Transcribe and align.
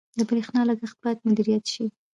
•د 0.17 0.19
برېښنا 0.29 0.61
لګښت 0.69 0.97
باید 1.03 1.25
مدیریت 1.27 1.65
شي. 1.73 1.85